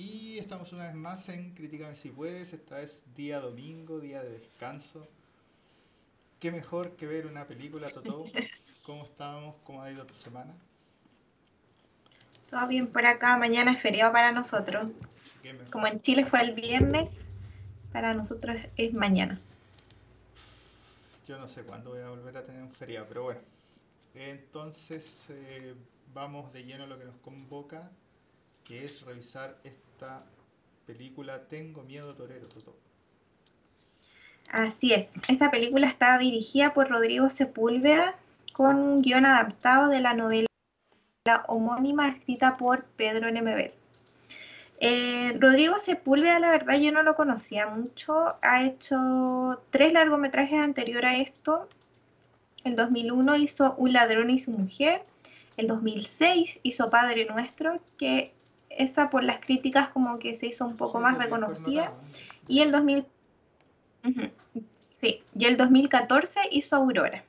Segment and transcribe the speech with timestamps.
[0.00, 2.54] Y estamos una vez más en Críticame si puedes.
[2.54, 5.06] Esta es día domingo, día de descanso.
[6.38, 8.24] Qué mejor que ver una película, Totó.
[8.86, 9.56] ¿Cómo estamos?
[9.62, 10.54] ¿Cómo ha ido tu semana?
[12.48, 13.36] Todo bien por acá.
[13.36, 14.90] Mañana es feriado para nosotros.
[15.70, 17.28] Como en Chile fue el viernes,
[17.92, 19.38] para nosotros es mañana.
[21.28, 23.40] Yo no sé cuándo voy a volver a tener un feriado, pero bueno.
[24.14, 25.74] Entonces eh,
[26.14, 27.90] vamos de lleno a lo que nos convoca,
[28.64, 29.60] que es revisar
[30.00, 30.22] esta
[30.86, 32.74] película Tengo miedo torero, Toto.
[34.50, 35.12] Así es.
[35.28, 38.14] Esta película está dirigida por Rodrigo Sepúlveda
[38.54, 40.46] con un guion adaptado de la novela
[41.48, 43.72] homónima escrita por Pedro Nemebel.
[44.80, 48.36] Eh, Rodrigo Sepúlveda, la verdad, yo no lo conocía mucho.
[48.40, 51.68] Ha hecho tres largometrajes anteriores a esto.
[52.64, 55.02] El 2001 hizo Un ladrón y su mujer.
[55.58, 58.32] El 2006 hizo Padre Nuestro, que
[58.70, 61.92] esa por las críticas como que se hizo un poco más reconocida.
[62.48, 63.04] Y el 2000...
[64.90, 67.24] Sí, y el 2014 hizo Aurora.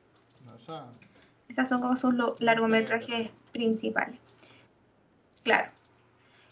[1.49, 4.19] Esas son como sus largometrajes principales.
[5.43, 5.71] Claro.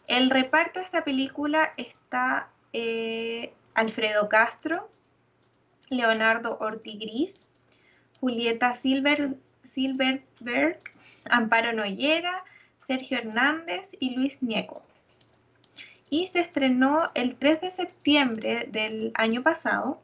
[0.07, 4.89] El reparto de esta película está eh, Alfredo Castro,
[5.89, 7.47] Leonardo Ortigris,
[8.19, 10.81] Julieta Silver, Silverberg,
[11.29, 12.43] Amparo Noyera,
[12.81, 14.81] Sergio Hernández y Luis Nieco.
[16.09, 20.01] Y se estrenó el 3 de septiembre del año pasado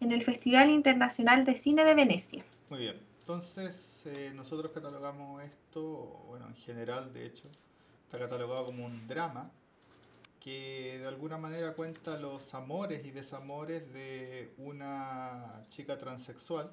[0.00, 2.44] en el Festival Internacional de Cine de Venecia.
[2.70, 7.48] Muy bien, entonces eh, nosotros catalogamos esto, bueno, en general de hecho,
[8.04, 9.50] está catalogado como un drama
[10.40, 16.70] que de alguna manera cuenta los amores y desamores de una chica transexual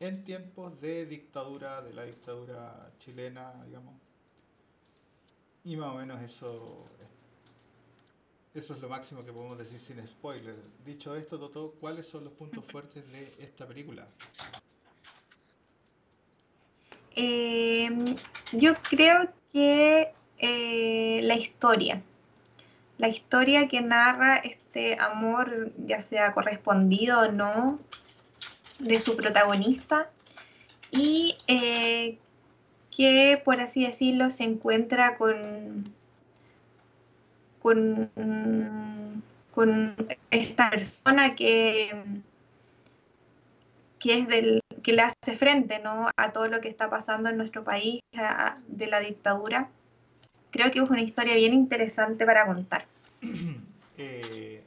[0.00, 3.94] en tiempos de dictadura, de la dictadura chilena, digamos.
[5.64, 6.86] Y más o menos eso,
[8.54, 10.56] eso es lo máximo que podemos decir sin spoiler.
[10.84, 14.06] Dicho esto, Toto, ¿cuáles son los puntos fuertes de esta película?
[17.14, 18.16] Eh,
[18.52, 22.02] yo creo que eh, la historia.
[22.98, 27.78] La historia que narra este amor, ya sea correspondido o no,
[28.78, 30.10] de su protagonista.
[30.90, 32.18] Y eh,
[32.94, 35.92] que, por así decirlo, se encuentra con,
[37.60, 38.10] con,
[40.30, 41.90] esta persona que,
[43.98, 46.08] que es del que le hace frente ¿no?
[46.16, 48.00] a todo lo que está pasando en nuestro país,
[48.68, 49.68] de la dictadura.
[50.50, 52.86] Creo que es una historia bien interesante para contar.
[54.02, 54.64] Eh,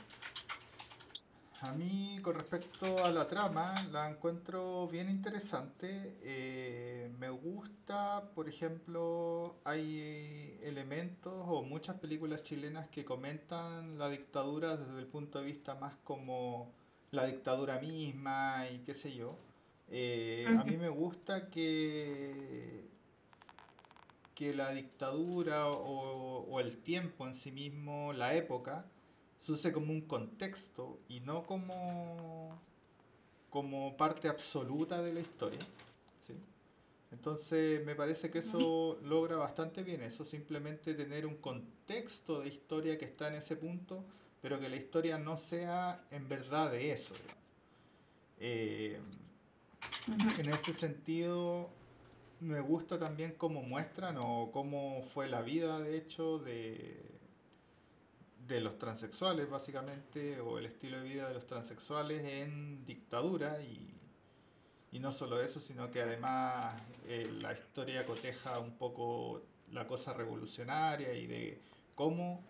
[1.63, 6.17] a mí, con respecto a la trama, la encuentro bien interesante.
[6.21, 14.75] Eh, me gusta, por ejemplo, hay elementos o muchas películas chilenas que comentan la dictadura
[14.75, 16.73] desde el punto de vista más como
[17.11, 19.37] la dictadura misma y qué sé yo.
[19.89, 22.89] Eh, a mí me gusta que,
[24.35, 28.85] que la dictadura o, el tiempo en sí mismo, la época,
[29.49, 32.59] use como un contexto y no como,
[33.49, 35.59] como parte absoluta de la historia.
[37.11, 42.97] Entonces me parece que eso logra bastante bien, eso simplemente tener un contexto de historia
[42.97, 44.03] que está en ese punto,
[44.41, 47.13] pero que la historia no sea en verdad de eso.
[48.39, 48.99] Eh,
[50.39, 51.69] en ese sentido,
[52.39, 57.12] me gusta también cómo muestran o cómo fue la vida, de hecho, de,
[58.47, 63.61] de los transexuales, básicamente, o el estilo de vida de los transexuales en dictadura.
[63.61, 63.93] Y,
[64.91, 70.13] y no solo eso, sino que además eh, la historia coteja un poco la cosa
[70.13, 71.61] revolucionaria y de
[71.95, 72.43] cómo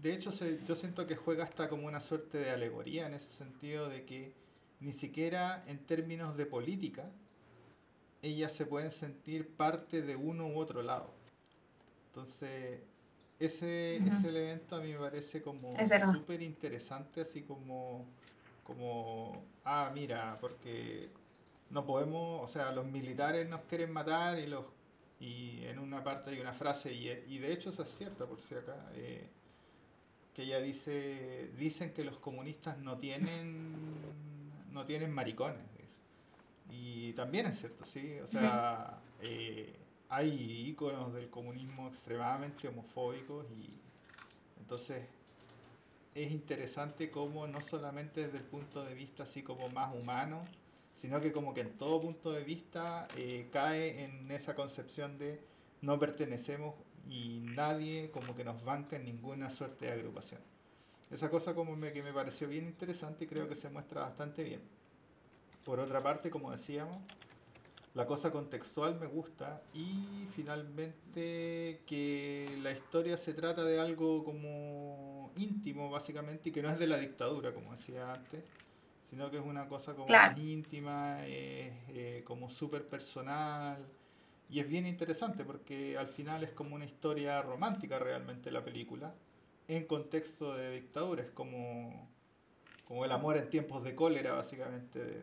[0.00, 0.30] de hecho,
[0.64, 4.32] yo siento que juega hasta como una suerte de alegoría en ese sentido de que
[4.78, 7.10] ni siquiera en términos de política,
[8.22, 11.12] ellas se pueden sentir parte de uno u otro lado.
[12.06, 12.80] Entonces,
[13.38, 15.74] ese, ese elemento a mí me parece como
[16.12, 18.04] súper interesante, así como,
[18.64, 21.08] como, ah, mira, porque
[21.70, 24.64] no podemos, o sea, los militares nos quieren matar y los
[25.20, 28.40] y en una parte hay una frase, y, y de hecho esa es cierta, por
[28.40, 29.26] si acá, eh,
[30.32, 33.74] que ella dice, dicen que los comunistas no tienen
[34.72, 35.64] no tienen maricones.
[36.70, 38.18] Y también es cierto, sí.
[38.22, 39.74] O sea, eh,
[40.10, 43.78] hay íconos del comunismo extremadamente homofóbicos y
[44.60, 45.04] entonces
[46.14, 50.42] es interesante cómo no solamente desde el punto de vista así como más humano,
[50.94, 55.40] sino que como que en todo punto de vista eh, cae en esa concepción de
[55.80, 56.74] no pertenecemos
[57.08, 60.40] y nadie como que nos banca en ninguna suerte de agrupación.
[61.10, 64.60] Esa cosa como que me pareció bien interesante y creo que se muestra bastante bien.
[65.64, 66.98] Por otra parte, como decíamos,
[67.94, 75.32] la cosa contextual me gusta y finalmente que la historia se trata de algo como
[75.36, 78.44] íntimo básicamente y que no es de la dictadura, como decía antes,
[79.02, 83.84] sino que es una cosa como más íntima, eh, como súper personal
[84.50, 89.14] y es bien interesante porque al final es como una historia romántica realmente la película
[89.66, 92.08] en contexto de dictadura, es como,
[92.86, 95.20] como el amor en tiempos de cólera básicamente de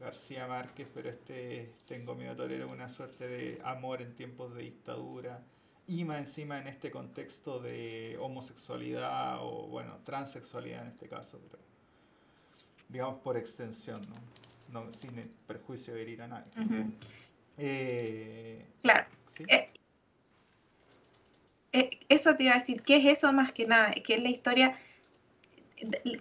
[0.00, 5.42] García Márquez, pero este Tengo miedo torero una suerte de amor en tiempos de dictadura
[5.86, 11.62] y más encima en este contexto de homosexualidad o bueno, transexualidad en este caso, pero
[12.88, 14.00] digamos por extensión,
[14.70, 14.84] ¿no?
[14.84, 15.10] no sin
[15.46, 16.52] perjuicio de herir a nadie.
[17.58, 19.06] Eh, claro.
[19.48, 19.70] Eh,
[21.72, 23.92] eh, eso te iba a decir, ¿qué es eso más que nada?
[24.04, 24.78] Que es la historia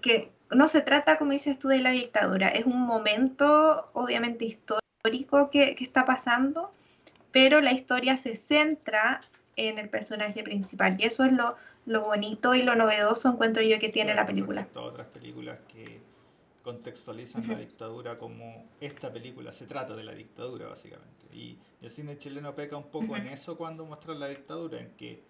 [0.01, 5.49] que no se trata, como dices tú, de la dictadura, es un momento obviamente histórico
[5.49, 6.71] que, que está pasando,
[7.31, 9.21] pero la historia se centra
[9.55, 11.55] en el personaje principal y eso es lo,
[11.85, 14.67] lo bonito y lo novedoso encuentro yo que tiene la película.
[14.75, 15.99] otras películas que
[16.63, 21.25] contextualizan la dictadura como esta película se trata de la dictadura básicamente.
[21.33, 25.23] Y, el cine chileno peca un poco en eso cuando muestra la dictadura, en que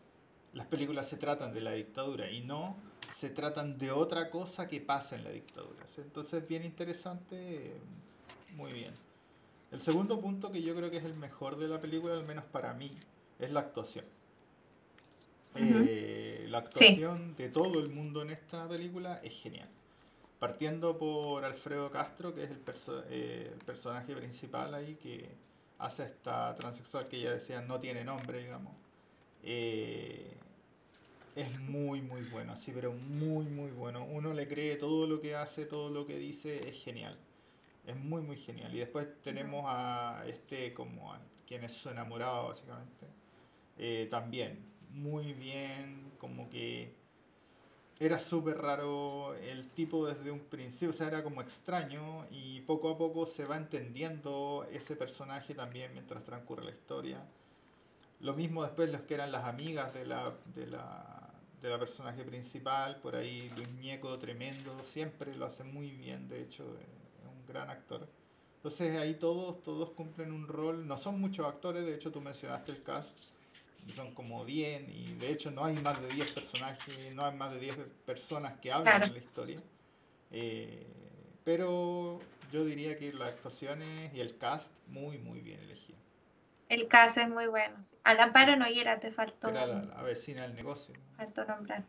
[0.54, 2.76] las películas se tratan de la dictadura y no
[3.12, 5.86] se tratan de otra cosa que pasa en la dictadura.
[5.98, 7.74] Entonces, bien interesante,
[8.56, 8.94] muy bien.
[9.72, 12.46] El segundo punto que yo creo que es el mejor de la película, al menos
[12.46, 12.92] para mí,
[13.40, 14.06] es la actuación.
[15.56, 19.70] Eh, la actuación de todo el mundo en esta película es genial.
[20.40, 22.62] Partiendo por Alfredo Castro, que es el,
[23.10, 25.30] eh, personaje principal ahí, que
[25.80, 28.74] hace esta transexual que ella decía no tiene nombre, digamos.
[29.44, 30.38] Eh,
[31.40, 34.06] es muy, muy bueno, así, pero muy, muy bueno.
[34.06, 37.18] Uno le cree todo lo que hace, todo lo que dice, es genial.
[37.86, 38.74] Es muy, muy genial.
[38.76, 43.08] Y después tenemos a este, como a quien es su enamorado, básicamente.
[43.78, 44.60] Eh, también,
[44.92, 46.94] muy bien, como que
[48.00, 52.90] era súper raro el tipo desde un principio, o sea, era como extraño y poco
[52.92, 57.26] a poco se va entendiendo ese personaje también mientras transcurre la historia.
[58.20, 61.19] Lo mismo después los que eran las amigas de la, de la,
[61.62, 66.42] de la personaje principal, por ahí Luis Ñeco, tremendo, siempre lo hace muy bien, de
[66.42, 68.08] hecho, es un gran actor.
[68.58, 72.72] Entonces ahí todos, todos cumplen un rol, no son muchos actores, de hecho tú mencionaste
[72.72, 73.14] el cast,
[73.94, 77.54] son como 10 y de hecho no hay más de 10 personajes, no hay más
[77.54, 79.60] de 10 personas que hablan en la historia.
[80.32, 80.86] Eh,
[81.44, 82.20] pero
[82.52, 85.98] yo diría que las actuaciones y el cast muy, muy bien elegido.
[86.70, 87.76] El cast es muy bueno.
[88.04, 89.50] A la Amparo Noguera te faltó.
[89.50, 90.94] Era la, vecina del negocio.
[91.18, 91.84] Faltó nombrar.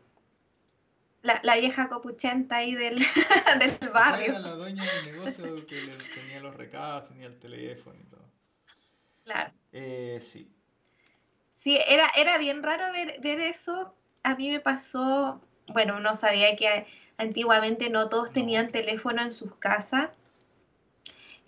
[1.21, 2.97] La, la, vieja copuchenta ahí del,
[3.59, 4.31] del barrio.
[4.31, 8.25] era la dueña del negocio que tenía los recados, tenía el teléfono y todo.
[9.23, 9.51] Claro.
[9.71, 10.51] Eh, sí.
[11.55, 13.93] Sí, era, era bien raro ver, ver eso.
[14.23, 16.87] A mí me pasó, bueno, no sabía que
[17.17, 20.09] antiguamente no todos tenían teléfono en sus casas.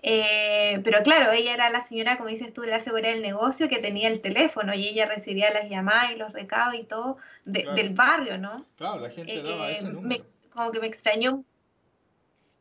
[0.05, 3.69] Eh, pero claro, ella era la señora, como dices tú, de la seguridad del negocio
[3.69, 7.91] que tenía el teléfono y ella recibía las llamadas y los recados y todo del
[7.91, 8.65] barrio, ¿no?
[8.75, 10.23] Claro, la gente daba ese eh, número.
[10.53, 11.45] como que me extrañó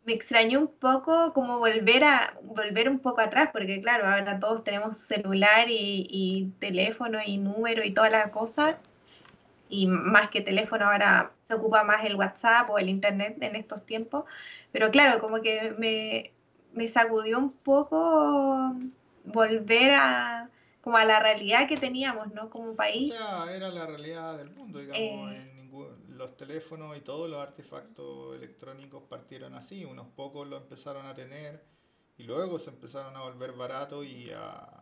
[0.05, 4.65] me extrañó un poco como volver a volver un poco atrás, porque claro, ahora todos
[4.65, 8.79] tenemos celular y, teléfono y número y toda la cosa.
[9.69, 13.87] Y más que teléfono ahora se ocupa más el WhatsApp o el internet en estos
[13.87, 14.25] tiempos.
[14.73, 16.33] Pero claro, como que me,
[16.75, 18.75] me sacudió un poco
[19.25, 20.49] volver a
[20.83, 22.51] como a la realidad que teníamos, ¿no?
[22.51, 23.11] Como país.
[23.13, 25.53] O sea, era la realidad del mundo, digamos, eh,
[26.09, 31.65] los teléfonos y todos los artefactos electrónicos partieron así, unos pocos lo empezaron a tener
[32.19, 34.79] y luego se empezaron a volver baratos y a,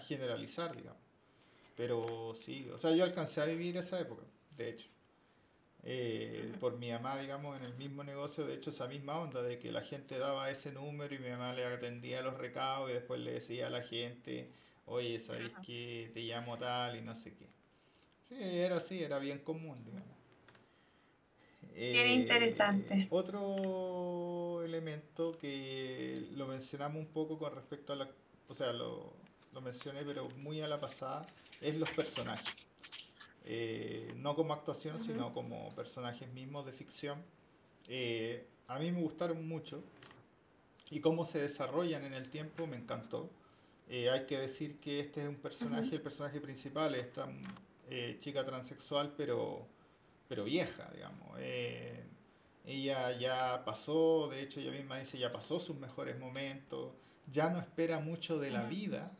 [0.00, 1.02] generalizar, digamos.
[1.74, 4.22] Pero sí, o sea, yo alcancé a vivir esa época,
[4.56, 4.88] de hecho.
[5.90, 9.56] Eh, por mi mamá, digamos, en el mismo negocio, de hecho, esa misma onda de
[9.56, 13.18] que la gente daba ese número y mi mamá le atendía los recados y después
[13.20, 14.50] le decía a la gente,
[14.84, 17.46] oye, ¿sabéis que te llamo tal y no sé qué?
[18.28, 20.14] Sí, era así, era bien común, digamos.
[21.74, 23.06] Bien eh, interesante.
[23.08, 28.10] Otro elemento que lo mencionamos un poco con respecto a la...
[28.48, 29.14] O sea, lo,
[29.62, 31.26] mencioné, pero muy a la pasada,
[31.62, 32.67] es los personajes.
[33.50, 37.22] Eh, no como actuación, sino como personajes mismos de ficción.
[37.88, 39.82] Eh, a mí me gustaron mucho
[40.90, 43.30] y cómo se desarrollan en el tiempo me encantó.
[43.88, 47.26] Eh, hay que decir que este es un personaje, el personaje principal, esta
[47.88, 49.66] eh, chica transexual, pero,
[50.28, 51.38] pero vieja, digamos.
[51.38, 52.04] Eh,
[52.66, 56.92] ella ya pasó, de hecho ella misma dice, ya pasó sus mejores momentos,
[57.32, 59.10] ya no espera mucho de la vida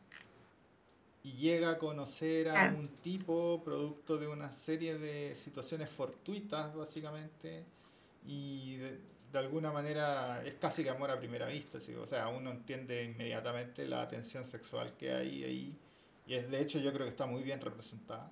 [1.23, 7.65] y llega a conocer a un tipo producto de una serie de situaciones fortuitas, básicamente,
[8.27, 8.99] y de,
[9.35, 14.09] alguna manera es casi que amor a primera vista, o sea, uno entiende inmediatamente la
[14.09, 15.77] tensión sexual que hay ahí,
[16.27, 18.31] y es, de hecho yo creo que está muy bien representada.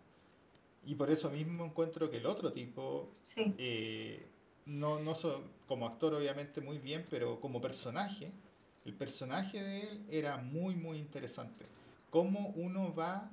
[0.84, 4.24] Y por eso mismo encuentro que el otro tipo, eh,
[4.66, 5.14] no, no
[5.66, 8.30] como actor obviamente muy bien, pero como personaje,
[8.84, 11.66] el personaje de él era muy, muy interesante.
[12.16, 13.30] Cómo uno va,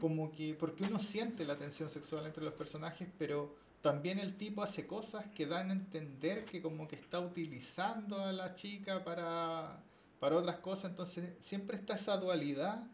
[0.00, 4.62] como que, porque uno siente la tensión sexual entre los personajes, pero también el tipo
[4.62, 9.78] hace cosas que dan a entender que como que está utilizando a la chica para,
[10.20, 12.88] para otras cosas, entonces siempre está esa dualidad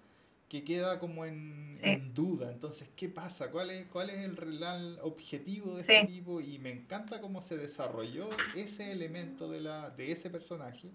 [0.49, 2.51] que queda como en, duda.
[2.51, 3.53] Entonces, ¿qué pasa?
[3.53, 6.41] ¿Cuál es, cuál es el real objetivo de este tipo?
[6.41, 10.91] Y me encanta cómo se desarrolló ese elemento de, la, de ese personaje.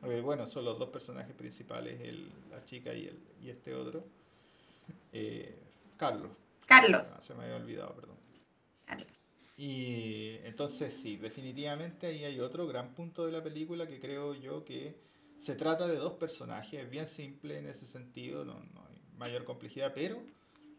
[0.00, 4.04] Porque, bueno, son los dos personajes principales, el, la chica y, el, y este otro.
[5.12, 5.58] Eh,
[5.96, 6.30] Carlos.
[6.66, 7.06] Carlos.
[7.06, 8.20] Se, me había olvidado, perdón.
[9.56, 14.64] Y entonces sí, definitivamente ahí hay otro gran punto de la película que creo yo
[14.64, 14.96] que
[15.36, 19.92] se trata de dos personajes, bien simple en ese sentido, no, no hay mayor complejidad,
[19.94, 20.22] pero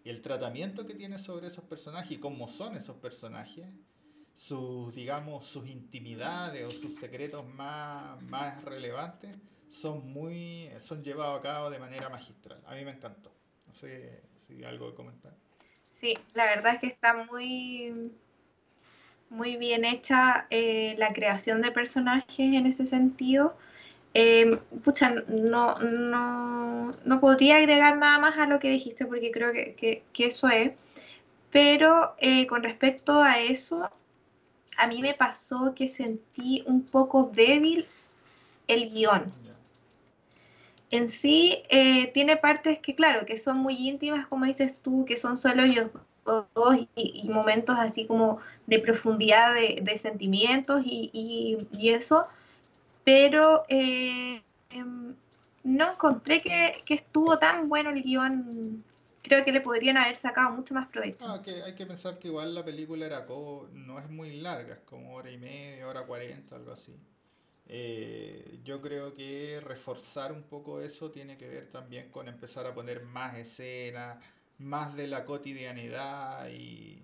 [0.03, 3.67] el tratamiento que tiene sobre esos personajes y cómo son esos personajes,
[4.33, 9.38] sus, digamos, sus intimidades o sus secretos más, más relevantes,
[9.69, 12.61] son muy, son llevados a cabo de manera magistral.
[12.65, 13.31] A mí me encantó.
[13.67, 15.33] No sé si algo que comentar.
[15.93, 18.11] Sí, la verdad es que está muy,
[19.29, 23.55] muy bien hecha eh, la creación de personajes en ese sentido.
[24.13, 29.53] Eh, pucha, no, no, no, podría agregar nada más a lo que dijiste porque creo
[29.53, 30.73] que, eso es.
[31.51, 33.89] Pero eh, con respecto a eso,
[34.81, 37.85] a mí me pasó que sentí un poco débil
[38.67, 39.31] el guion.
[40.89, 45.15] En sí, eh, tiene partes que, claro, que son muy íntimas, como dices tú, que
[45.15, 45.89] son solo ellos
[46.53, 52.27] dos y, momentos así como de profundidad de, sentimientos y, y eso
[53.03, 55.15] pero eh, em,
[55.63, 58.83] no encontré que, estuvo tan bueno el guion.
[59.23, 61.25] Creo que le podrían haber sacado mucho más provecho.
[61.25, 63.25] Ah, hay que pensar que igual la película era
[63.73, 66.95] no es muy larga, es como hora y media, hora cuarenta, algo así.
[67.67, 72.73] Eh, yo creo que reforzar un poco eso tiene que ver también con empezar a
[72.73, 74.23] poner más escenas,
[74.59, 77.03] más de la cotidianidad y,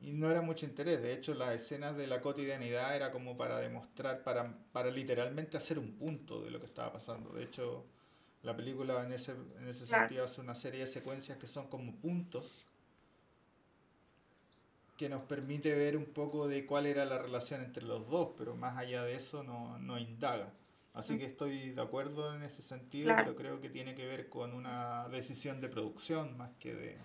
[0.00, 1.02] y no era mucho interés.
[1.02, 5.78] De hecho, las escenas de la cotidianidad era como para demostrar, para, para literalmente hacer
[5.78, 7.30] un punto de lo que estaba pasando.
[7.32, 7.86] De hecho,
[8.44, 11.94] la película en ese, en ese sentido hace una serie de secuencias que son como
[11.96, 12.64] puntos
[14.96, 18.54] que nos permite ver un poco de cuál era la relación entre los dos, pero
[18.54, 20.52] más allá de eso no, no indaga.
[20.92, 21.18] Así mm.
[21.18, 25.08] que estoy de acuerdo en ese sentido, pero creo que tiene que ver con una
[25.08, 26.98] decisión de producción más que de,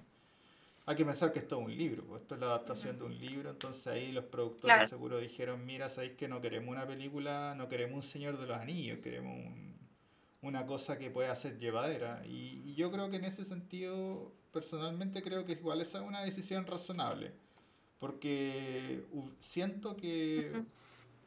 [0.86, 3.17] hay que pensar que esto es un libro, pues esto es la adaptación de un
[3.17, 7.69] libro, entonces ahí los productores seguro dijeron, mira, sabéis que no queremos una película, no
[7.69, 9.36] queremos un Señor de los Anillos, queremos
[10.41, 12.24] una cosa que pueda ser llevadera.
[12.25, 16.65] Y, yo creo que en ese sentido, personalmente creo que igual esa es una decisión
[16.65, 17.31] razonable,
[18.00, 19.03] porque
[19.39, 20.63] siento que,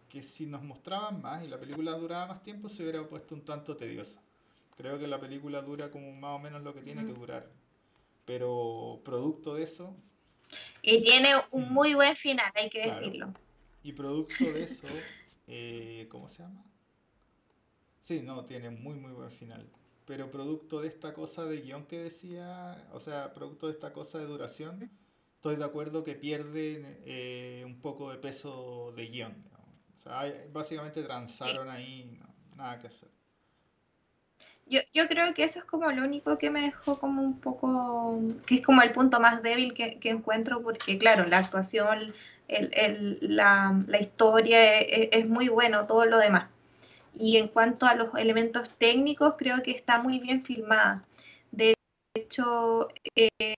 [0.08, 3.44] que si nos mostraban más y la película duraba más tiempo, se hubiera puesto un
[3.44, 4.20] tanto tediosa.
[4.76, 7.48] Creo que la película dura como más o menos lo que tiene que durar
[8.24, 9.96] pero producto de eso...
[10.82, 13.32] Y tiene un muy buen final, hay que decirlo.
[13.82, 14.86] Y producto de eso,
[15.46, 16.62] eh, ¿cómo se llama?
[18.02, 19.64] Sí, no, tiene muy, muy buen final.
[20.06, 24.18] Pero producto de esta cosa de guion que decía, o sea, producto de esta cosa
[24.18, 24.90] de duración,
[25.36, 29.32] estoy de acuerdo que pierde eh, un poco de peso de guion.
[29.96, 32.18] O sea, básicamente transaron ahí,
[32.56, 33.08] nada que hacer.
[34.66, 38.18] Yo, yo, creo que eso es como lo único que me dejó como un poco,
[38.46, 42.12] que es como el punto más débil que, que encuentro, porque claro, la actuación,
[42.48, 46.48] el, el, la, la, historia es, es, muy bueno, todo lo demás.
[47.18, 51.02] Y en cuanto a los elementos técnicos, creo que está muy bien filmada.
[51.50, 51.74] De
[52.14, 53.54] hecho, eh,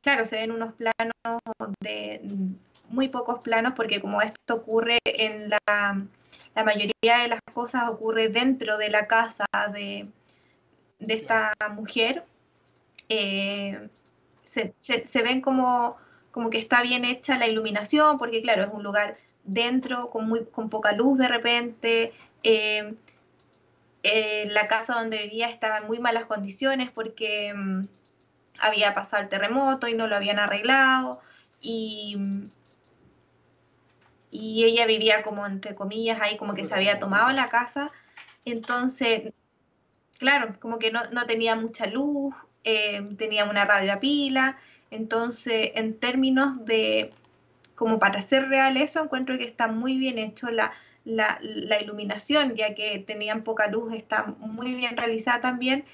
[0.00, 1.40] claro, se ven unos planos
[1.80, 2.20] de
[2.88, 6.06] muy pocos planos, porque como esto ocurre en la
[6.54, 10.08] la mayoría de las cosas ocurre dentro de la casa de,
[11.00, 12.24] esta mujer.
[13.08, 13.88] Eh,
[14.44, 15.96] se, ven como,
[16.30, 20.44] como que está bien hecha la iluminación, porque claro, es un lugar dentro con, muy,
[20.44, 22.12] con poca luz de repente.
[22.42, 22.94] Eh,
[24.02, 27.86] eh, la casa donde vivía estaba en muy malas condiciones porque mm,
[28.58, 31.20] había pasado el terremoto y no lo habían arreglado
[31.60, 32.16] y,
[34.32, 37.92] y ella vivía como entre comillas ahí como que se había tomado la casa.
[38.44, 39.32] Entonces,
[40.18, 42.34] claro, como que no, tenía mucha luz,
[42.64, 44.58] eh, tenía una radio a pila.
[44.90, 47.12] Entonces, en términos de,
[47.76, 50.72] como para hacer real eso, encuentro que está muy bien hecho la,
[51.04, 51.38] la,
[51.80, 55.84] iluminación, ya que tenían poca luz, está muy bien realizada también.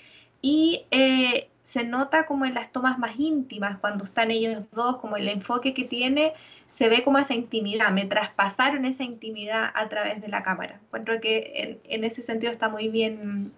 [0.41, 5.17] Y eh, se nota como en las tomas más íntimas, cuando están ellos dos, como
[5.17, 6.35] el enfoque que tiene,
[6.69, 10.81] se ve como esa intimidad, me traspasaron esa intimidad a través de la cámara.
[10.87, 13.53] Encuentro que en, ese sentido está muy bien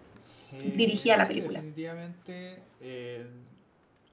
[0.53, 1.59] eh, dirigida la película.
[1.59, 3.25] Definitivamente, eh,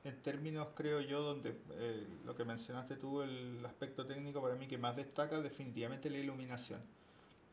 [0.05, 1.55] en términos, creo yo, donde
[2.25, 6.81] lo que mencionaste tú, el aspecto técnico para mí que más destaca, definitivamente la iluminación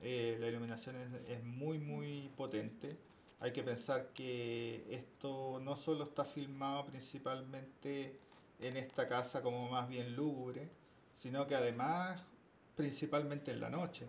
[0.01, 0.95] eh, la iluminación
[1.27, 2.97] es, muy muy potente.
[3.39, 8.19] Hay que pensar que esto no solo está filmado principalmente
[8.59, 10.69] en esta casa como más bien lúgubre,
[11.11, 12.25] sino que además
[12.75, 14.07] principalmente en la noche.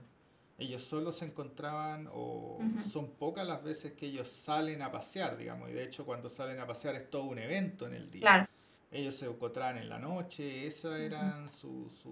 [0.58, 2.58] Ellos solo se encontraban, o
[2.90, 6.58] son pocas las veces que ellos salen a pasear, digamos, y de hecho cuando salen
[6.60, 8.48] a pasear es todo un evento en el día.
[8.90, 12.06] Ellos se encontraban en la noche, esos eran sus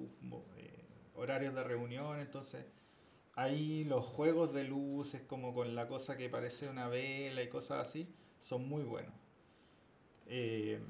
[0.58, 2.66] eh, horarios de reunión, entonces
[3.36, 7.88] ahí los juegos de luces, como con la cosa que parece una vela y cosas
[7.88, 9.14] así, son muy buenos.
[10.26, 10.80] Eh,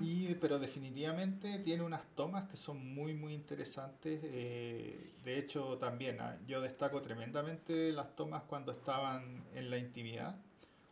[0.00, 4.20] y, pero definitivamente tiene unas tomas que son muy muy interesantes.
[4.24, 10.36] Eh, de hecho también ah, yo destaco tremendamente las tomas cuando estaban en la intimidad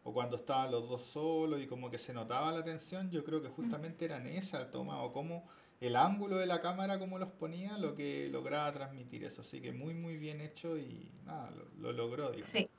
[0.04, 3.10] o cuando estaban los dos solos y como que se notaba la tensión.
[3.10, 5.46] Yo creo que justamente eran esa toma o como
[5.80, 9.42] el ángulo de la cámara como los ponía lo que lograba transmitir eso.
[9.42, 12.70] Así que muy, muy bien hecho y nada, lo, logró, digamos.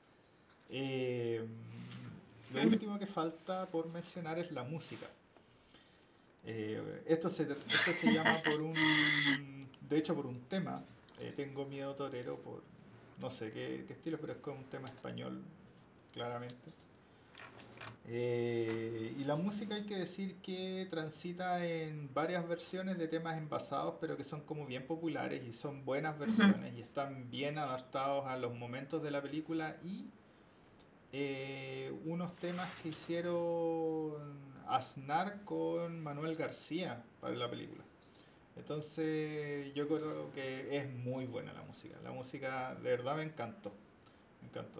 [0.68, 1.46] Eh,
[2.52, 5.06] lo último que falta por mencionar es la música.
[6.44, 10.82] Eh, esto, se, esto se llama por un, de hecho por un tema,
[11.18, 12.62] eh, Tengo miedo torero, por
[13.18, 15.42] no sé qué, qué estilo, pero es como un tema español,
[16.12, 16.72] claramente.
[18.12, 23.94] Eh, y la música hay que decir que transita en varias versiones de temas envasados,
[24.00, 28.36] pero que son como bien populares y son buenas versiones y están bien adaptados a
[28.36, 30.06] los momentos de la película y
[31.12, 37.84] eh, unos temas que hicieron Aznar con Manuel García para la película.
[38.56, 41.96] Entonces yo creo que es muy buena la música.
[42.02, 43.72] La música de verdad me encantó.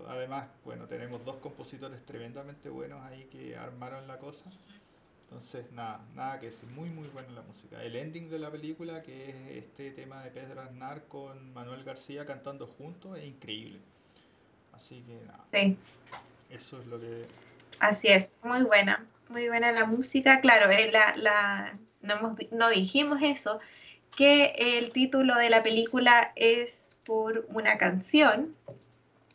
[0.09, 4.45] Además, bueno, tenemos dos compositores tremendamente buenos ahí que armaron la cosa.
[5.23, 7.81] Entonces, nada, nada que decir, muy muy buena la música.
[7.83, 12.27] El ending de la película, que es este tema de Pedro Aznar con Manuel García
[12.27, 13.79] cantando juntos, es increíble.
[14.73, 15.45] Así que nada.
[15.45, 15.77] Sí.
[16.51, 17.23] Eso es lo que...
[17.79, 20.41] Así es, muy buena, muy buena la música.
[20.41, 23.61] Claro, eh, la, la, no, no dijimos eso,
[24.17, 28.57] que el título de la película es por una canción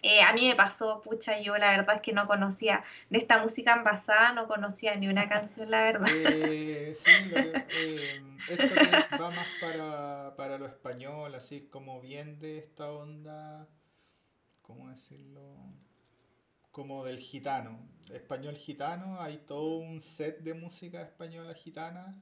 [0.08, 3.42] eh, a mí me pasó, pucha, yo la verdad es que no conocía de esta
[3.42, 6.08] música envasada, no conocía ni una canción, la verdad.
[6.14, 8.76] Eh, sí, eh, esto
[9.20, 13.68] va más para, para, lo español, así como bien de esta onda,
[14.62, 15.42] ¿cómo decirlo?
[16.70, 17.80] Como del gitano,
[18.14, 22.22] español gitano, hay todo un set de música española gitana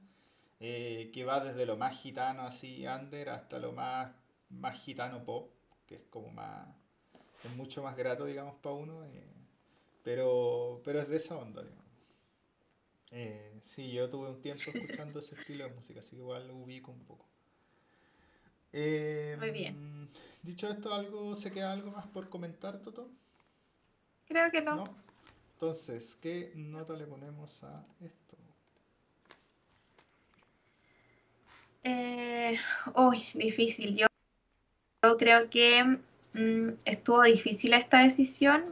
[0.58, 4.10] que va desde lo más gitano así, under, hasta lo más,
[4.48, 5.50] más gitano pop,
[5.86, 6.66] que es como más
[7.44, 9.24] es mucho más grato, digamos, para uno, eh,
[10.02, 11.84] pero, pero es de esa onda, digamos.
[13.12, 16.56] Eh, sí, yo tuve un tiempo escuchando ese estilo de música, así que igual lo
[16.56, 17.26] ubico un poco.
[18.72, 19.74] Muy bien.
[19.76, 20.08] Em,
[20.42, 23.08] dicho esto, algo ¿se queda algo más por comentar, Toto?
[24.26, 24.82] Creo que no.
[25.52, 28.36] Entonces, ¿qué nota le ponemos a esto?
[31.84, 32.58] Eh,
[32.96, 33.96] uy, difícil.
[33.96, 34.06] Yo,
[35.02, 36.00] yo creo que
[36.34, 38.64] Mm, estuvo difícil esta decisión.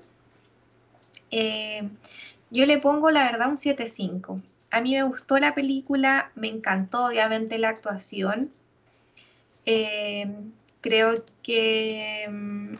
[1.30, 1.88] Eh,
[2.50, 4.42] yo le pongo la verdad un 7.5.
[4.70, 8.50] A mí me gustó la película, me encantó obviamente la actuación.
[9.66, 10.26] Eh,
[10.80, 12.74] creo que mm,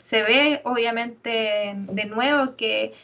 [0.00, 2.94] se ve obviamente de nuevo que,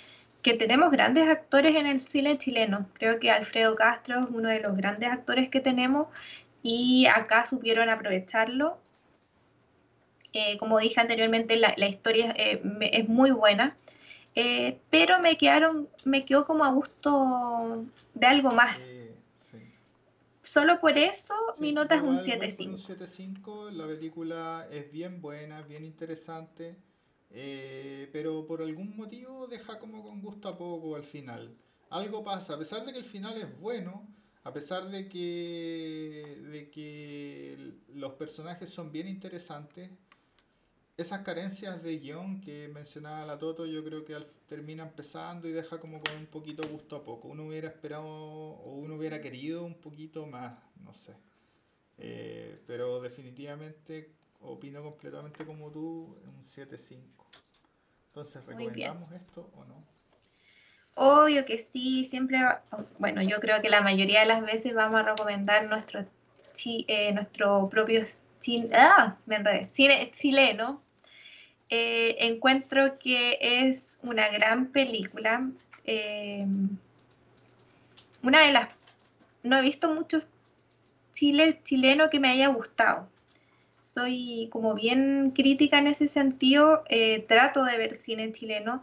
[0.42, 2.86] que, tenemos grandes actores en el cine chileno.
[2.94, 6.08] Creo que Alfredo Castro es uno de los grandes actores que tenemos
[6.62, 8.78] y acá supieron aprovecharlo.
[10.32, 13.76] Eh, como dije anteriormente, la, historia eh, es muy buena,
[14.34, 18.78] eh, pero me quedaron, me quedó como a gusto de algo más.
[20.42, 22.68] Solo por eso mi nota es un 7.5.
[22.68, 26.76] Un 7.5, la película es bien buena, bien interesante.
[28.12, 31.54] pero por algún motivo deja como con gusto a poco al final.
[31.90, 34.06] Algo pasa, a pesar de que el final es bueno,
[34.44, 39.90] a pesar de que, de que los personajes son bien interesantes,
[40.98, 44.16] esas carencias de guion que mencionaba la Toto, yo creo que
[44.48, 47.28] termina empezando y deja como con un poquito gusto a poco.
[47.28, 51.14] Uno hubiera esperado o uno hubiera querido un poquito más, no sé.
[51.98, 56.98] Eh, pero definitivamente opino completamente como tú, un 7-5.
[58.08, 59.84] Entonces, ¿recomendamos esto o no?
[60.96, 62.40] Obvio que sí, siempre,
[62.98, 66.04] bueno, yo creo que la mayoría de las veces vamos a recomendar nuestro,
[66.66, 68.04] eh, nuestro propio
[68.40, 70.87] cine, ah, me enredé, cine chileno.
[71.70, 75.48] Eh, encuentro que es una gran película.
[75.84, 76.46] Eh,
[78.22, 78.74] una de las,
[79.42, 80.28] no he visto muchos
[81.12, 83.08] chile, chileno que me haya gustado.
[83.82, 86.84] Soy como bien crítica en ese sentido,
[87.26, 88.82] trato de ver cine chileno,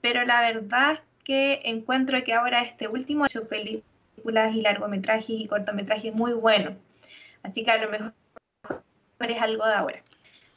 [0.00, 5.46] pero la verdad es que encuentro que ahora este último hecho películas y largometrajes y
[5.46, 6.76] cortometrajes muy bueno.
[7.42, 8.12] Así que a lo mejor
[9.20, 10.02] es algo de ahora.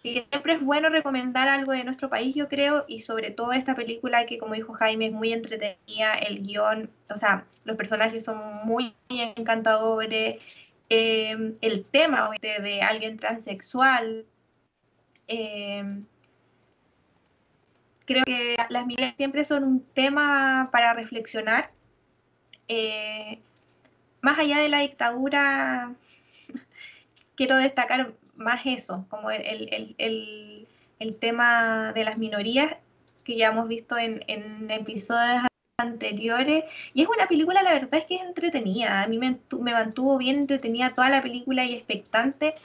[0.01, 4.25] Siempre es bueno recomendar algo de nuestro país, yo creo, y sobre todo esta película
[4.25, 8.95] que, como dijo Jaime, es muy entretenida, el guion, o sea, los personajes son muy
[9.09, 10.41] encantadores,
[10.89, 14.25] eh, el tema de, alguien transexual,
[15.27, 15.83] eh,
[18.05, 21.71] creo que las minorías siempre son un tema para reflexionar.
[22.67, 23.39] Eh,
[24.21, 25.93] más allá de la dictadura,
[27.35, 30.67] quiero destacar más eso, como el,
[31.19, 32.75] tema de las minorías
[33.23, 34.21] que ya hemos visto en,
[34.69, 35.45] episodios
[35.77, 36.65] anteriores.
[36.93, 39.03] Y es una película, la verdad es que es entretenida.
[39.03, 39.39] A mí me,
[39.73, 42.55] mantuvo bien entretenida toda la película y expectante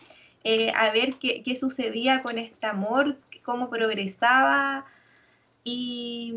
[0.45, 4.87] eh, a ver qué, qué, sucedía con este amor, cómo progresaba.
[5.65, 6.35] Y,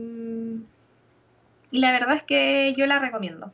[1.71, 3.53] y la verdad es que yo la recomiendo.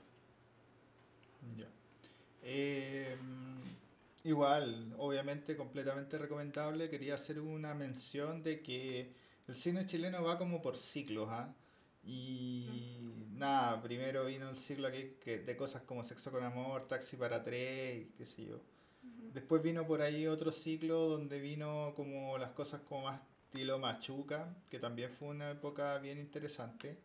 [4.25, 6.89] Igual, obviamente completamente recomendable.
[6.89, 9.13] Quería hacer una mención de que
[9.47, 11.55] el cine chileno va como por ciclos, ¿ah?
[12.03, 12.99] Y
[13.31, 18.07] nada, primero vino el ciclo aquí de cosas como Sexo con Amor, Taxi para Tres,
[18.17, 18.59] qué sé yo.
[19.33, 24.55] Después vino por ahí otro ciclo donde vino como las cosas como más estilo Machuca,
[24.69, 26.97] que también fue una época bien interesante.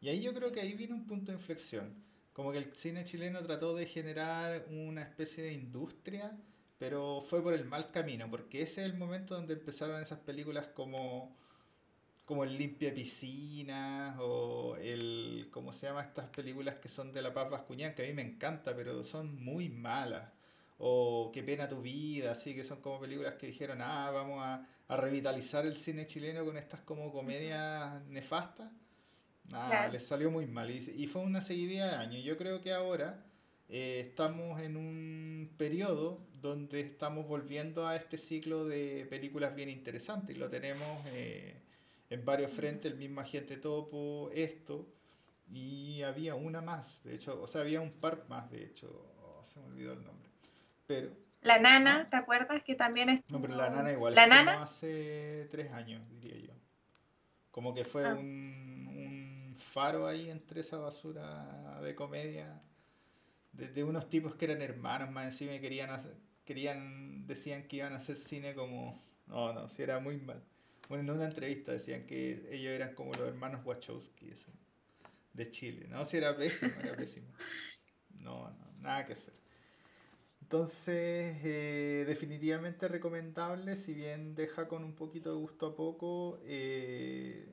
[0.00, 1.94] Y ahí yo creo que ahí vino un punto de inflexión.
[2.32, 6.36] Como que el cine chileno trató de generar una especie de industria,
[6.78, 10.66] pero fue por el mal camino, porque ese es el momento donde empezaron esas películas
[10.68, 11.36] como,
[12.24, 16.02] como el Limpia Piscinas o el, ¿cómo se llama?
[16.02, 19.42] Estas películas que son de La Paz Vascuñán, que a mí me encanta, pero son
[19.42, 20.30] muy malas.
[20.78, 24.66] O Qué pena tu vida, así que son como películas que dijeron, ah, vamos a
[24.88, 28.70] a revitalizar el cine chileno con estas como comedias nefastas,
[29.50, 30.70] nada, les salió muy mal.
[30.70, 32.24] Y, fue una seguidilla de años.
[32.24, 33.24] Yo creo que ahora
[33.68, 40.36] eh, estamos en un periodo donde estamos volviendo a este ciclo de películas bien interesantes.
[40.36, 41.60] Lo tenemos eh,
[42.10, 44.86] en varios frentes, el mismo Agente Topo, esto.
[45.52, 48.88] Y había una más, de hecho, o sea, había un par más, de hecho,
[49.22, 50.30] oh, se me olvidó el nombre.
[50.86, 51.10] Pero
[51.44, 53.20] la nana, ¿te acuerdas que también es?
[53.28, 54.14] No, pero la nana igual.
[54.14, 54.62] ¿La nana?
[54.62, 56.54] hace tres años, diría yo.
[57.50, 58.14] Como que fue ah.
[58.14, 62.62] un, faro ahí entre esa basura de comedia.
[63.56, 65.90] De, unos tipos que eran hermanos más encima y querían,
[66.44, 69.02] querían, decían que iban a hacer cine como...
[69.26, 70.42] No, no, si era muy mal.
[70.88, 74.32] Bueno, en una entrevista decían que ellos eran como los hermanos Wachowski
[75.32, 75.86] de Chile.
[75.88, 77.28] No, si era pésimo, era pésimo.
[78.18, 79.34] No, no, nada que hacer.
[80.40, 87.48] Entonces, eh, definitivamente recomendable, si bien deja con un poquito de gusto a poco, eh,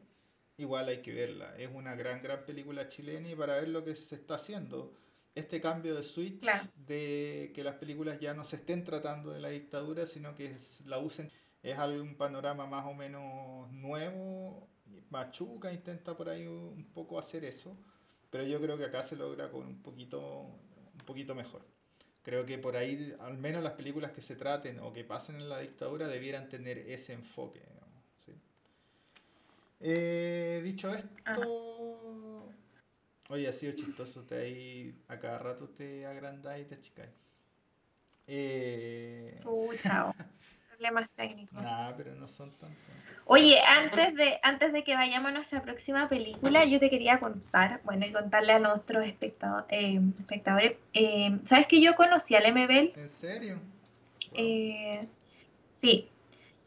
[0.58, 1.56] igual hay que verla.
[1.58, 4.94] Es una gran, gran película chilena y para ver lo que se está haciendo,
[5.34, 9.50] este cambio de switch de que las películas ya no se estén tratando de la
[9.50, 11.32] dictadura, sino que la usen,
[11.64, 14.68] es algún panorama más o menos nuevo.
[15.10, 17.78] Machuca intenta por ahí un poco hacer eso,
[18.30, 21.62] pero yo creo que acá se logra con un poquito, un poquito mejor.
[22.24, 25.50] Creo que por ahí, al menos las películas que se traten o que pasen en
[25.50, 27.62] la dictadura, debieran tener ese enfoque.
[29.84, 31.10] Eh, dicho esto,
[33.32, 34.24] oye, ha sido chistoso.
[34.24, 37.12] Te ahí, a cada rato te agrandáis y te achicáis.
[38.28, 39.40] Eh...
[39.46, 40.14] Uh, chao.
[40.70, 41.62] Problemas técnicos.
[41.62, 42.78] Nah, pero no son tantos.
[43.26, 47.80] Oye, antes de, antes de que vayamos a nuestra próxima película, yo te quería contar,
[47.84, 49.16] bueno, y contarle a nuestros eh,
[50.20, 53.00] espectadores, eh, ¿sabes que yo conocí al MBL?
[53.00, 53.60] ¿En serio?
[54.34, 55.08] Eh,
[55.72, 56.10] sí,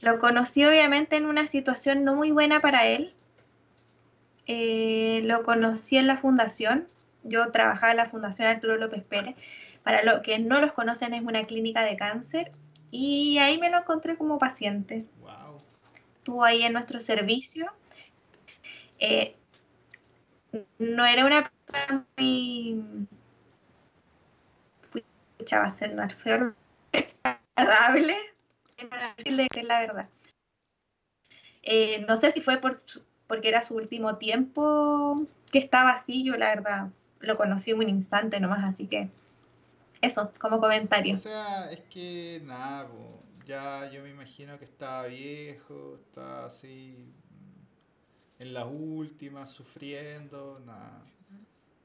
[0.01, 3.15] Lo conocí obviamente en una situación no muy buena para él.
[4.47, 6.89] Eh, lo conocí en la fundación.
[7.23, 9.37] Yo trabajaba en la Fundación Arturo López Pérez.
[9.83, 12.53] Para los que no los conocen, es una clínica de cáncer.
[12.91, 15.07] Y ahí me lo encontré como paciente.
[15.21, 15.61] Wow.
[16.17, 17.73] Estuvo ahí en nuestro servicio.
[18.99, 19.35] Eh,
[20.79, 22.85] no era una persona muy.
[25.53, 26.55] Va a ser feo,
[27.55, 28.17] agradable
[29.25, 30.09] es la verdad.
[31.63, 32.83] Eh, no sé si fue por,
[33.27, 36.89] porque era su último tiempo que estaba así, yo la verdad
[37.21, 39.09] lo conocí en un instante nomás, así que
[40.01, 41.15] eso, como comentario.
[41.15, 42.89] O sea, es que nada,
[43.47, 47.13] ya yo me imagino que estaba viejo, estaba así
[48.39, 51.03] en las últimas, sufriendo, nada.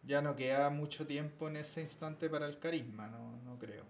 [0.04, 3.84] Ya no queda mucho tiempo en ese instante para el carisma, no, no creo.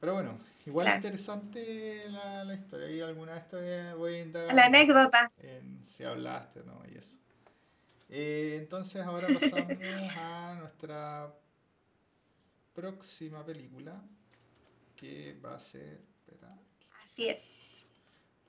[0.00, 2.90] Pero bueno, igual interesante la, la, historia.
[2.90, 4.54] Y alguna vez voy a indagar.
[4.54, 5.30] La anécdota.
[5.92, 6.82] Si hablaste, ¿no?
[6.90, 7.16] Y eso.
[8.08, 9.78] Eh, entonces ahora pasamos
[10.18, 11.34] a nuestra
[12.74, 14.02] próxima película.
[14.96, 16.00] Que va a ser.
[17.04, 17.84] Así es.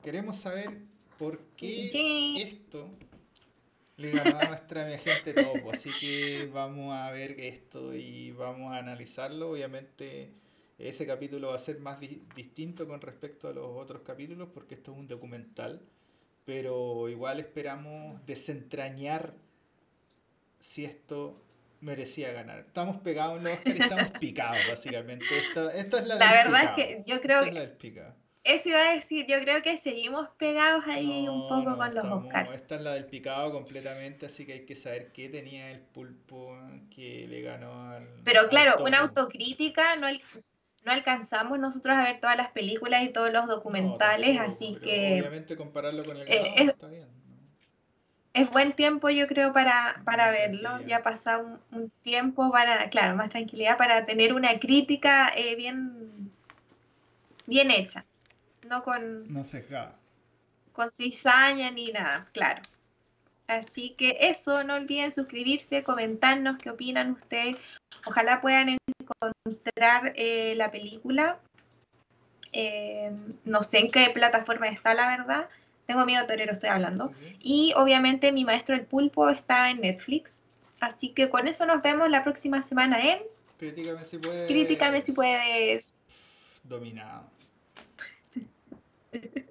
[0.02, 0.70] Queremos saber
[1.18, 2.90] por qué esto
[3.98, 5.72] le ganó a nuestra gente topo.
[5.72, 9.52] Así que vamos a ver esto y vamos a analizarlo.
[9.52, 10.34] Obviamente
[10.78, 12.00] ese capítulo va a ser más
[12.36, 15.82] distinto con respecto a los otros capítulos porque esto es un documental,
[16.46, 19.34] pero igual esperamos desentrañar
[20.60, 21.42] si esto
[21.82, 22.60] merecía ganar.
[22.60, 25.26] Estamos pegados en los Oscar y estamos picados, básicamente.
[25.38, 28.14] Esto, es la, la verdad es que yo creo que...
[28.46, 32.54] Eso iba a decir, yo creo que seguimos pegados ahí un poco con los Oscars.
[32.54, 36.54] Esta es la del picado completamente, así que hay que saber qué tenía el pulpo
[36.94, 38.06] que le ganó al.
[38.26, 40.08] Pero claro, una autocrítica no,
[40.86, 45.20] no alcanzamos nosotros a ver todas las películas y todos los documentales, así que...
[45.22, 47.08] Obviamente compararlo con el eh, es, está bien.
[48.34, 53.16] Es buen tiempo yo creo para, para verlo, ya ha pasado un, tiempo para, claro,
[53.16, 56.32] más tranquilidad, para tener una crítica eh, bien,
[57.46, 58.06] bien hecha,
[58.68, 59.32] no con...
[59.32, 59.96] No sesgada.
[60.74, 62.62] Con cizaña ni nada, claro.
[63.48, 67.58] Así que eso, no olviden suscribirse, comentarnos qué opinan ustedes.
[68.06, 71.40] Ojalá puedan encontrar eh, la película.
[72.52, 73.12] Eh,
[73.46, 75.50] no sé en qué plataforma está, la verdad.
[75.88, 77.12] Tengo miedo, Torero, estoy hablando.
[77.40, 80.44] Y obviamente mi maestro el pulpo está en Netflix.
[80.80, 83.20] Así que con eso nos vemos la próxima semana en...
[83.58, 84.48] Críticame si puedes.
[84.48, 86.62] Críticame si puedes.
[86.64, 87.24] Dominado.